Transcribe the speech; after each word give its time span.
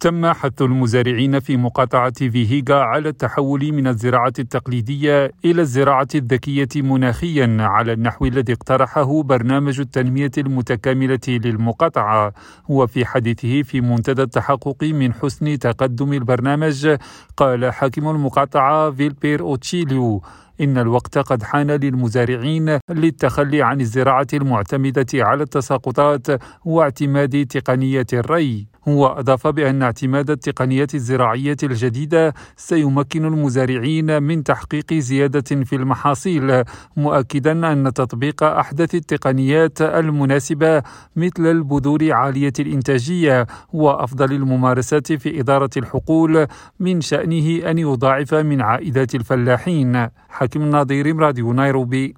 تم 0.00 0.26
حث 0.26 0.62
المزارعين 0.62 1.40
في 1.40 1.56
مقاطعة 1.56 2.12
فيهيغا 2.30 2.74
على 2.74 3.08
التحول 3.08 3.72
من 3.72 3.86
الزراعة 3.86 4.32
التقليدية 4.38 5.32
إلى 5.44 5.62
الزراعة 5.62 6.08
الذكية 6.14 6.68
مناخيا 6.76 7.56
على 7.60 7.92
النحو 7.92 8.26
الذي 8.26 8.52
اقترحه 8.52 9.22
برنامج 9.22 9.80
التنمية 9.80 10.30
المتكاملة 10.38 11.20
للمقاطعة. 11.28 12.32
وفي 12.68 13.06
حديثه 13.06 13.62
في 13.62 13.80
منتدى 13.80 14.22
التحقق 14.22 14.84
من 14.84 15.12
حسن 15.12 15.58
تقدم 15.58 16.12
البرنامج 16.12 16.96
قال 17.36 17.72
حاكم 17.72 18.08
المقاطعة 18.08 18.90
فيلبير 18.90 19.40
أوتشيليو 19.40 20.22
إن 20.60 20.78
الوقت 20.78 21.18
قد 21.18 21.42
حان 21.42 21.70
للمزارعين 21.70 22.78
للتخلي 22.90 23.62
عن 23.62 23.80
الزراعة 23.80 24.26
المعتمدة 24.34 25.06
على 25.14 25.42
التساقطات 25.42 26.26
واعتماد 26.64 27.46
تقنية 27.46 28.06
الري. 28.12 28.66
هو 28.88 29.06
أضاف 29.06 29.46
بأن 29.46 29.82
اعتماد 29.82 30.30
التقنيات 30.30 30.94
الزراعية 30.94 31.56
الجديدة 31.62 32.34
سيمكن 32.56 33.24
المزارعين 33.24 34.22
من 34.22 34.44
تحقيق 34.44 34.94
زيادة 34.94 35.64
في 35.64 35.76
المحاصيل 35.76 36.64
مؤكدا 36.96 37.72
أن 37.72 37.92
تطبيق 37.92 38.42
أحدث 38.42 38.94
التقنيات 38.94 39.82
المناسبة 39.82 40.82
مثل 41.16 41.46
البذور 41.46 42.12
عالية 42.12 42.52
الإنتاجية 42.60 43.46
وأفضل 43.72 44.32
الممارسات 44.32 45.12
في 45.12 45.40
إدارة 45.40 45.70
الحقول 45.76 46.46
من 46.80 47.00
شأنه 47.00 47.70
أن 47.70 47.78
يضاعف 47.78 48.34
من 48.34 48.60
عائدات 48.60 49.14
الفلاحين. 49.14 50.08
حكيم 50.45 50.61
الناظر 50.61 51.15
راديو 51.19 51.53
نيروبي 51.53 52.15